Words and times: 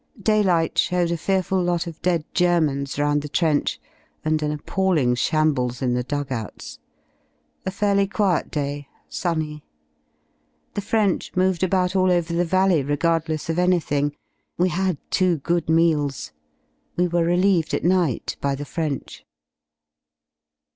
Daylight 0.23 0.79
showed 0.79 1.11
a 1.11 1.15
fearful 1.15 1.61
lot 1.61 1.85
of 1.85 2.01
dead 2.01 2.25
Germans 2.33 2.97
round 2.97 3.21
the 3.21 3.29
trench 3.29 3.79
and 4.25 4.41
an 4.41 4.51
appalling 4.51 5.13
shambles 5.13 5.79
in 5.79 5.93
the 5.93 6.01
dug 6.01 6.31
outs. 6.31 6.79
A 7.67 7.69
fairly 7.69 8.07
quiet 8.07 8.49
day, 8.49 8.87
sunny. 9.09 9.63
The 10.73 10.81
French 10.81 11.31
moved 11.35 11.61
about 11.61 11.95
all 11.95 12.11
over 12.11 12.33
the 12.33 12.43
valley 12.45 12.81
regardless 12.81 13.47
of 13.47 13.59
anything. 13.59 14.15
We 14.57 14.69
had 14.69 14.97
two 15.11 15.37
good 15.37 15.69
meals. 15.69 16.31
We 16.97 17.07
were 17.07 17.23
relieved 17.23 17.75
at 17.75 17.83
night 17.83 18.37
by 18.41 18.55
the 18.55 18.65
French. 18.65 19.23